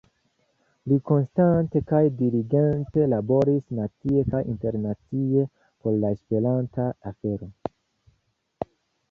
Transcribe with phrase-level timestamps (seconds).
[0.91, 5.45] Li konstante kaj diligente laboris nacie kaj internacie
[5.85, 7.53] por la esperanta afero.